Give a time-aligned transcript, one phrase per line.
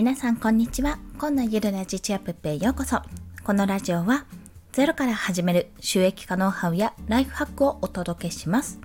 [0.00, 0.98] 皆さんこんにちは。
[1.18, 3.02] 今のゆるラジチアップへようこそ。
[3.44, 4.24] このラジオは
[4.72, 8.80] ゼロから始める収益化ノウハウやライフハックをお届けします。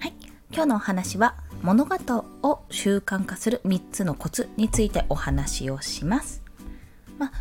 [0.00, 0.14] はい。
[0.50, 6.42] 今日のお話は物事を習慣化する3つのコツについてお話をします。
[7.16, 7.32] まあ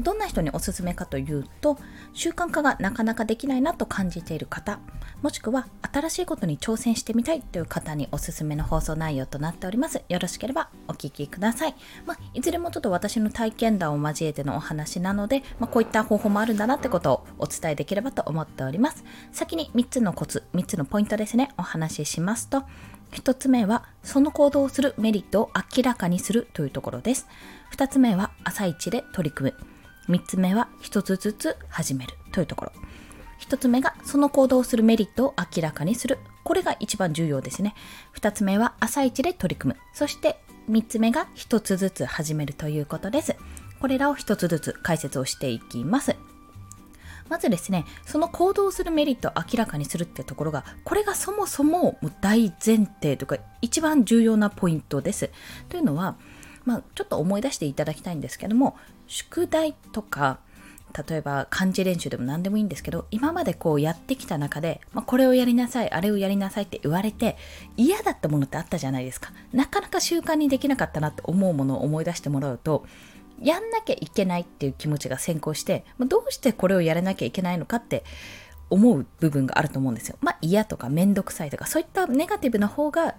[0.00, 1.78] どんな人におすすめかというと
[2.12, 4.80] 習慣化がなかなかできないなと感じている方
[5.22, 10.02] もしくは新しいことに挑戦してみたいという方におすすめの放送内容となっております。
[10.08, 11.74] よろしければお聞きください、
[12.06, 19.04] まあ、いずれもちょっと私の体験談を交えてのお話なので、まあ、こういった方法もあるんだなってことをお伝えできればと思っております。
[19.32, 22.64] 先に3つのコツ3つのポイントですねお話ししますと
[23.12, 27.26] 1つ目はその行動をするメリットを明らかにするというところです。
[27.76, 29.56] 2つ目は朝一で取り組む。
[30.10, 32.72] 3つ目は1つずつ始めるというところ。
[33.40, 36.18] 1つ目がその行動をするメリットを明らかにする。
[36.44, 37.74] これが一番重要ですね。
[38.14, 39.80] 2つ目は朝一で取り組む。
[39.94, 43.36] そして3つ目が1つずつ始めるということです。
[43.80, 46.16] これらを1つずつ解説をしていきます。
[47.28, 55.30] まずですね、その行動するメリットを明らかにするってところが、これがそもそも大前提というか、一番重要なポイントです。
[55.68, 56.16] というのは、
[56.64, 58.76] まあ、ちょっと思い出していただきたいんですけども
[59.10, 60.38] 宿題とか
[61.08, 67.36] 例えば漢字練習でも何でもいいんですけど今までこうやってきた中で、まあ、これをやりなさいあれをやりなさいって言われて
[67.76, 72.86] 嫌だったものってあったじゃないですかなかなか習慣にできなかったなって思うものを思い出してもらうと
[73.42, 78.04] やんなきゃいけないっていう気持ちが先行して、まあ、どうしてこれをやらなきゃいけないのかって
[78.68, 80.16] 思う部分があると思うんですよ。
[80.20, 83.16] まあ嫌とかめんどくさいとかそういったネガティブな方が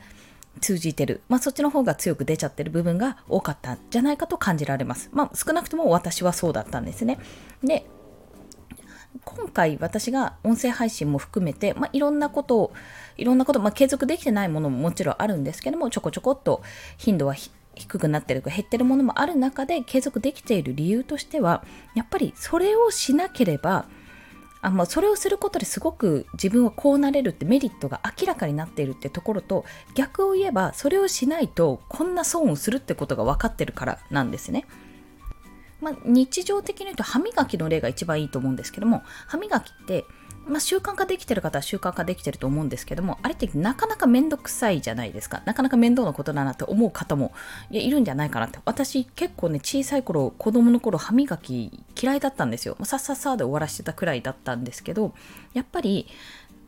[0.59, 5.09] 通じてる、まあ、そっちの方が強く出ちゃってる部分が多かったんじゃないかと感じられます。
[5.13, 7.19] まあ、少なくとも私はそうだったんですね。
[7.63, 7.85] で、
[9.25, 12.73] 今回私が音声配信も含めて、まあ、いろんなことを、
[13.17, 16.61] いろんなこと、まあ、継続できてないものももちろんあるんですけども、ちょこちょこっと
[16.97, 17.35] 頻度は
[17.75, 21.63] 低くなってるか減ってるものもある中で継続できている理由としては、
[21.95, 23.85] やっぱりそれをしなければ、
[24.61, 34.65] あもうそれをすることですごく自分はこうなれるってメリットが明らかになっているってところと逆を言えばそれをしないとこんな損をするってことが分かってるからなんですね。
[35.81, 40.05] まあ、日常的に言うと歯磨きの例が一番いいと思うんですけども歯磨きって
[40.47, 45.41] まあ、習慣化できてる方は習慣化できてると思うんですけども、あれってなかなかめんどくさいじゃないですか。
[45.45, 47.31] なかなか面倒なことだなって思う方も
[47.69, 48.59] いやいるんじゃないかなって。
[48.65, 52.77] 私結構ね、小さい頃、子供の頃歯磨き嫌いだったんですよ。
[52.83, 55.13] さっさっさで終わらしてたくらいだったんですけど、
[55.53, 56.07] やっぱり、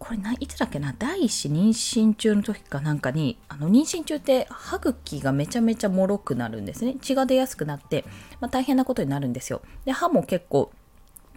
[0.03, 8.03] これないつだっけな第一子妊娠中の時かなんかにあの妊娠中って歯茎がめちゃめちゃもろくなるんですね血が出やすくなって、
[8.41, 10.73] まあ、大変なことになるんですよで歯も結構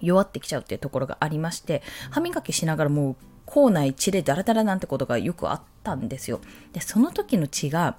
[0.01, 6.41] 弱ってきちゃうっていうところがありまして歯磨きしながらもう口内血でダラダラなんてことがよくあったんですよ
[6.73, 7.97] でその時の血が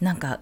[0.00, 0.40] なんか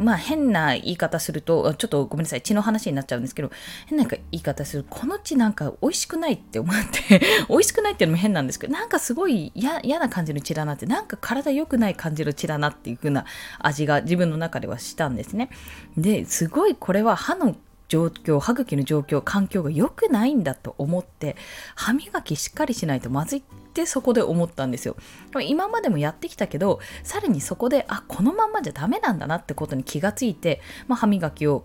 [0.00, 3.50] まあ変な言い方すると、ちょっとごめんなさい、血の話になっちゃうんですけど、
[3.86, 13.26] 変な言い方するこの血なんか美味しくないって思って 美味しくないっていうのも変なんですけど、なんかすごい嫌な感じの血だなって、なんか体良くない感じの血だなっていう風な
[13.58, 15.50] 味が自分の中ではしたんですね。
[15.98, 17.54] で、すごいこれは歯の
[17.90, 21.36] 状況歯茎の状況環境が良くないんだと思って
[21.74, 23.42] 歯磨きしっかりしないとまずいっ
[23.74, 24.96] てそこで思ったんですよ。
[25.42, 31.64] 今までもやってきたけどさらにそこであこのまんまじゃダメなんだなってことに気がついて、まあ、歯磨きを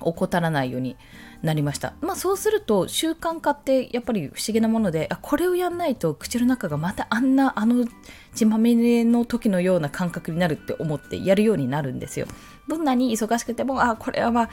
[0.00, 0.96] 怠らないように
[1.42, 1.94] なりました。
[2.00, 7.86] まあそうすると習慣化ってやっぱり不思議なもので、あこれをやんないと口の中がまたあんなあの
[8.34, 12.26] 血まみれの時のような感覚になるって思ってやるようになるんですよ。
[12.68, 14.50] どんなに忙しくても、あこれは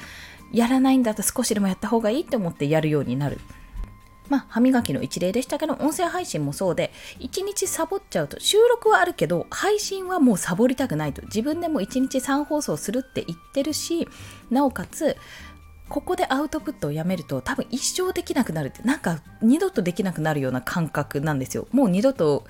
[0.51, 3.39] やらないんだったら少しでもやった方がいいって思ってやるようになる。
[4.29, 11.21] まあ、歯磨きの一例でしたけど、音声配信もそうで、1日サボっちゃうと、収録はあるけど、配信はもうサボりたくないと。
[11.23, 14.07] 自分でも1日3放送するって言ってるし、
[14.49, 15.17] なおかつ、
[15.89, 22.45] ここでアウトプットをやめると多分一生できなくなるってなんか二度とできなくなるような感覚なんですよもう二度と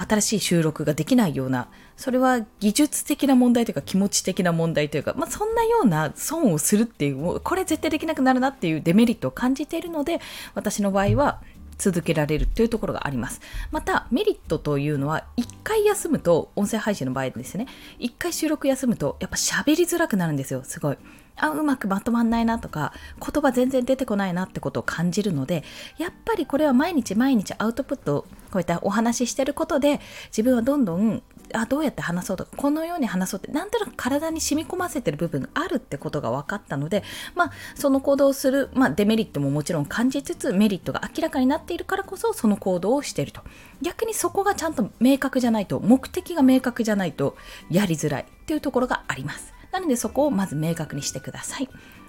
[0.00, 10.20] 新しい収録ができないような、それは技術的な問題というか気持ち的な問題というか、まあ、そんなような損をするっていう、これ絶対できなくなるなっていうデメリットを感じているので、
[10.54, 11.40] 私の場合は
[11.78, 13.40] 続けられるというところがあります。
[13.70, 17.66] また、メリットというのは、一回休むと、音声配信の場合ですね、
[17.98, 20.98] 一回収録休むと、やっぱ喋りづらくなるんですよ、すごい。
[21.40, 25.62] あうまくまとまんないなとか言葉全然出てこないなってことを感じるので
[25.96, 30.00] やっぱりこれは毎日毎日アウトプットこういったお話ししてることで
[30.30, 31.22] 自分はどんどん
[31.54, 37.02] あどうやって話そうとかこのように話そうってなんとなく体に染み込ませてる部分があるってことが分かったので
[37.34, 43.42] まあその行動をする、まあ、デメリットももちろん感じつつメリットが明らかになっているからこそその行動をしていると
[43.82, 47.36] 逆にそこがちゃんと明確じゃないと目的が明確じゃないと
[47.70, 51.68] やりづらいっていうところがありますなのでそこをまず明確にしてください。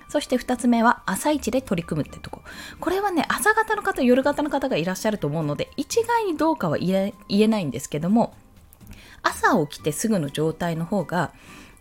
[0.10, 2.42] そして2つ目は朝一で取り組むってとこ。
[2.80, 8.34] これはね、朝方の方、夜型の方がいらっしゃると思うので、一概にどうかは言えないんですけども、
[9.22, 11.34] 朝起きてすぐの状態の方が、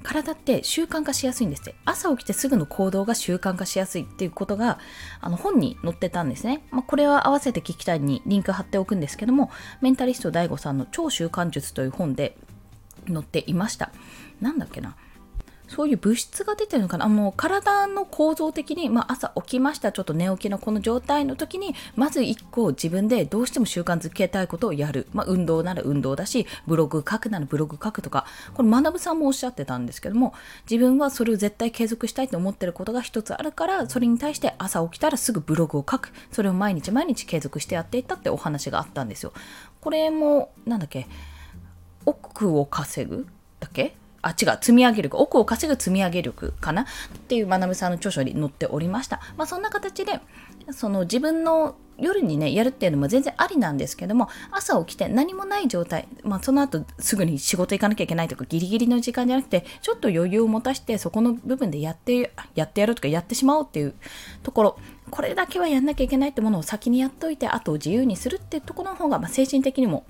[0.03, 1.75] 体って習慣化しやすいんですって。
[1.85, 4.79] 朝起きてすぐの行動が習慣化しやすいっていうことが
[5.21, 9.51] あの本に載ってたんですね、まあ、これは合わせて聞きたいにリンク貼っておくんですけども
[9.81, 12.37] メンタリスト DAIGO さんの超習慣術という本で
[13.07, 13.91] 載っていました。
[14.41, 14.97] なんだっけな。
[15.69, 17.05] そういう物質が出てるのかな？
[17.05, 30.35] あの体の構造的に、まあ、朝起きましたちょっと寝起きのこの状態の時にまず1個自分でどうしても習慣づけたいことをやる、まあ、運動なら運動だしブログ書くならブログ書くとかこれ学さんもおっしゃってたんですけども
[30.69, 36.13] 自分はそれを絶対継続したいと思ってることが一つあるからそれに対して朝起きたらすぐブログを書く。
[36.33, 39.33] それを毎日毎日継続してやっていったってお話があったんですよ。
[39.81, 41.07] これもなんだっけ？
[42.07, 43.27] 億を稼ぐ
[43.61, 43.97] だけ？
[44.23, 46.83] あ、違う、積み上げ力、奥を稼ぐ積み上げ力かな？
[46.83, 46.87] っ
[47.29, 49.21] ていう学さんの著書に載っておりました。
[49.37, 50.21] まあ、そんな形で、
[50.73, 63.95] その自分の夜にね、やるっていうのも全然ありなんですけども、朝起きて何もない状態、まあ、その後すぐに仕事行かなきゃいけないとか、ギリギリの時間じゃなくて、ちょっと余裕を持たして、そこの部分でやって、やってやるとか、やってしまおうっていう
[64.43, 64.79] ところ、
[65.11, 70.05] これだけはやんなきゃいけないってものを先にやっといて、あとを自由にするっていうところの方が、まあ、精神的にも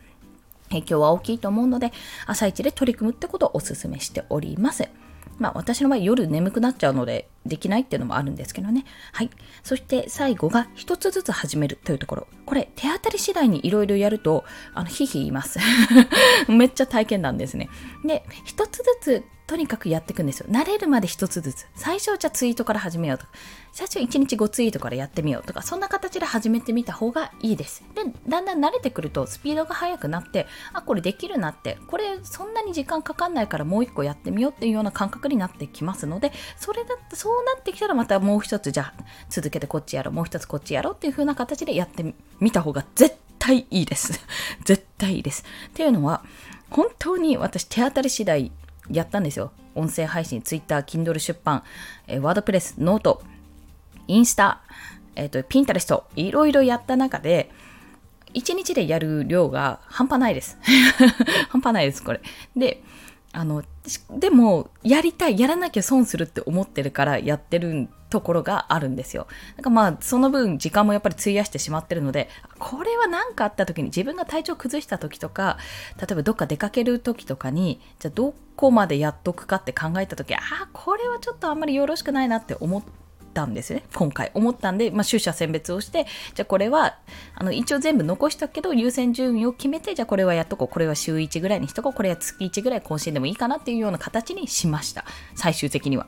[0.71, 1.93] 影響は大きいと思うので、
[2.27, 4.89] 朝一で取り組むってことをお勧めしております。
[5.39, 8.85] まあ私の場合夜眠くなっちゃうのでできないっていうのもあるんですけどね。
[9.13, 9.31] はい。
[9.63, 12.27] そして最後が一つずつ始めるというところ。
[12.45, 14.45] これ手当たり次第にいろいろやると、
[14.75, 15.59] あの、ひひ言います。
[16.49, 17.69] めっちゃ体験談ですね。
[18.05, 20.47] で、一つずつとにかくやっていくんですよ。
[20.51, 21.67] 慣れるまで一つずつ。
[21.75, 23.33] 最初はじゃあツイートから始めようとか、
[23.73, 27.83] 最初1日5ツイートからやってみようとか、そんな形で始めてみた方がいいです。
[27.95, 44.21] で、だんだん慣れてくるとスピードが速くなって、あ、これできるなって、これそんなに時間かかんないからもう1個やってみようっていうような感覚になってきますので、それだってそうなってきたらまたもう一つじゃあ続けてこっちやろう、もう一つこっちやろうっていう風な形でやってみた方が絶対いいです。
[44.67, 45.43] 絶対いいです。
[45.69, 46.23] っていうのは、
[46.69, 48.53] 本当に私手当たり次第
[48.91, 49.53] やったんですよ。
[49.75, 51.63] 音声配信、Twitter、Kindle 出版、
[52.07, 53.23] えー、ワードプレス、ノート、
[54.07, 54.63] インスタ、
[55.15, 57.51] えっ、ー、と、Pinterest、いろいろやった中で、
[58.35, 60.59] 1日でやる量が半端ないです。
[61.51, 62.21] 半端ないです、これ。
[62.57, 62.83] で、
[63.33, 63.63] あの、
[64.11, 69.27] でも、やりたい、やらなきゃ損するって思ってるからやってるところがあるんですよ。
[69.57, 72.29] なんかまあ、その分時間もやっぱり費やしてしまってるので、
[72.59, 75.59] これは何かあった時に自分が体調崩した時とか、
[75.99, 83.83] 例えばどっか出かける時とかに、じゃあどこまでやっとくかって考えた時、ああ、これはちょっとあんまりよろしくないなって思って、たんですね。
[83.95, 86.97] 今回思ったんで、まあ、取捨選別をしてじゃあこれは
[87.35, 95.05] あの一応全部残したけど優先順位を決めてじゃあこれはやっとこうこれは週1ぐらいにしとこうこれは月1ぐらい更新でもいいかなっていうような形にしました。
[95.35, 96.07] 最終的には。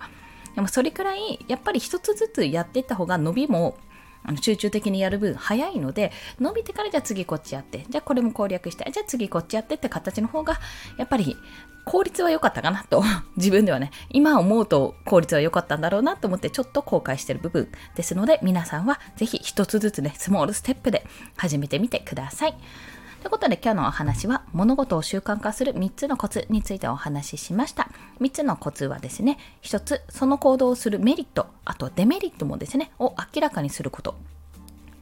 [0.55, 3.76] でもそれくらいやっぱり一つずつやっていった方が伸びも
[4.22, 10.58] あの集中的にやる分早いので伸びてからじゃあ次こっちやってじゃあこれも攻略してじゃあ次こっちやってって形の方が
[10.99, 11.37] やっぱり
[11.84, 13.02] 効率は良かったかなと
[13.37, 21.05] 自分ではね今思うと効率は良かったんだろうなと思ってちょっと後悔してる部分ですので皆さんは是非一つずつねスモールステップで
[21.37, 22.55] 始めてみてください。
[23.20, 27.90] ということで今日のお話は物事を習慣化する3つのコツについてお話ししました。
[28.19, 34.15] 3つのコツはですね、1つその行動をするメリット、あとデメリットもですね、を明らかにすること。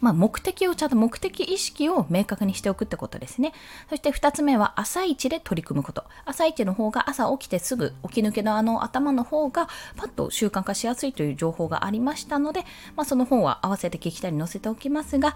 [0.00, 3.52] まあ、目的をちゃんと目的意識を明確にしておくってことですね。
[3.90, 6.04] そして2つ目は朝一で取り組むこと。
[6.24, 12.64] 朝一の方が朝起きてすぐ起き抜けのあの頭の方がパッと習慣化しやすいという情報がありましたので、
[12.96, 15.34] まあ、その本は合わせて聞きたいに載せておきますが、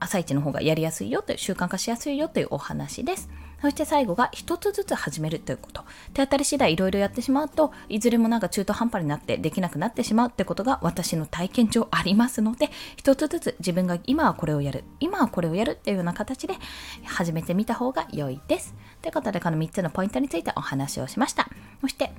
[0.00, 3.28] 朝一の方がやりやすいよという習慣化しやすいよというお話です。
[3.60, 5.84] そして最後が一つずつ始めるということ。
[6.14, 16.54] 手当たり次第いろいろやってしまうと、いずれもなんか中途半端になってできなくなってしまうってことが私の体験上ありますので、一つずつ自分が今はこれをやる、今はこれをやるっていうような形で
[17.04, 18.74] 始めてみた方が良いです。
[19.02, 21.48] ということで、この3つのポイントについてお話をしました。
[21.80, 22.12] そして、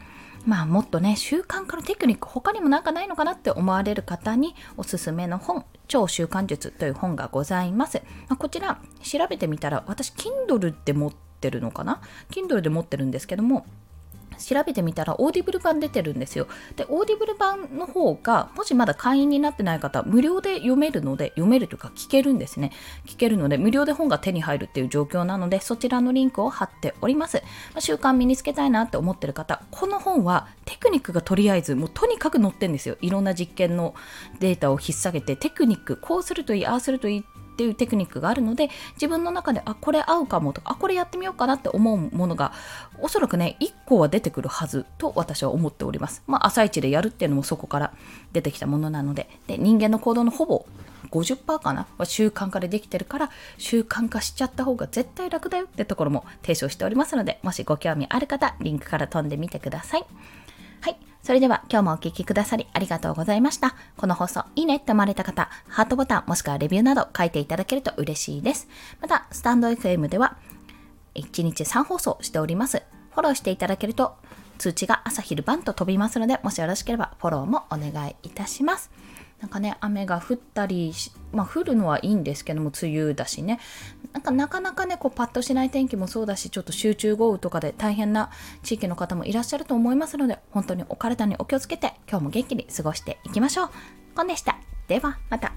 [0.45, 8.01] まあもっとね、習慣化のテクニック他にもなんかないのかなって思われる方におすすめの本、超習慣術という本がございます。
[8.27, 13.65] まあ、こちら調べてみたら私 Kindle って持ってるのかな？Kindle で持ってるんですけども
[14.39, 16.47] 調べてみたらオーディブル版出てるんですよ。
[16.75, 22.71] で、オーディブル版の方が、もしまだ会員になってない方、無料で読めるので、読めるというか聞けるんですね。
[23.05, 27.37] 聞けるので、無料で本が手に入るっていう状況なので、そちらのリンクを貼っております。
[27.73, 32.97] まあ、習慣身につけたいなって思ってる方、この本はテクニックがとりあえず、もうとにかく載ってんですよ。
[33.01, 33.93] いろんな実験の
[34.39, 37.23] データを引っ提げて、テクニック、こうするといい、ああするといい
[37.59, 42.53] っていうテクニックがあるので自分の中であこれ合うかもとかあこれやってみようかなって思うものが
[43.01, 46.23] おそらくね1個は出てくるはずと私は思っております。
[46.25, 47.93] まあ朝一でやるっていうのもそこから
[48.31, 49.29] 出てきたものなので。
[49.47, 50.65] で人間の行動のほぼ
[51.11, 60.05] 50%かなは習慣化でできてるから習慣化しちゃった方が絶対楽だよってところも提唱しておりますのでもしご興味ある方リンクから飛んでみてください。
[60.81, 63.75] はいそれでは今日もお聴きくださりありがとうございました。
[63.97, 68.67] この放送いいねって思われた方、ハートボタンもしくはレビューなど書いていただけると嬉しいです。
[69.01, 70.37] また、スタンド FM では
[71.15, 72.83] 1日3放送しております。
[73.11, 74.15] フォローしていただけると
[74.57, 78.89] 通知が朝昼晩と飛びますので、もしよろしければフォローもお願いいたします。
[79.39, 80.93] なんかね、雨が降ったり
[81.31, 83.59] まあ降るのはいいんですけども、梅雨だしね。
[84.13, 88.31] なんかなかなかね、こうパッとしない天気もそうだし、ちょっと集中豪雨とかで大変な
[88.63, 93.69] 地域の方もいらっしゃると思いますので、本当にお体にお気をつけて、今日も元気に過ごしていきましょう。
[94.15, 94.57] コンでした。
[94.87, 95.53] では、また。